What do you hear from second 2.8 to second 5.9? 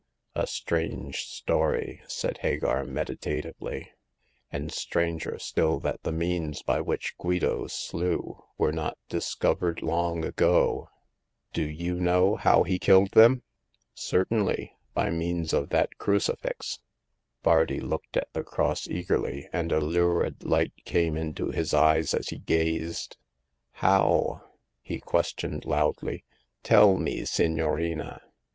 meditatively, "and stranger still